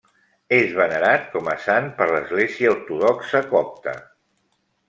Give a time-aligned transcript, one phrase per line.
[0.55, 3.95] És venerat com a sant per l'Església Ortodoxa Copta.